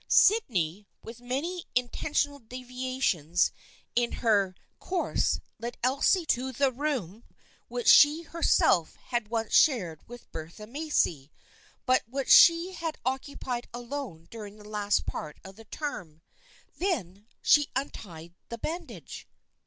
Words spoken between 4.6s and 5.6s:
OF AXXE course,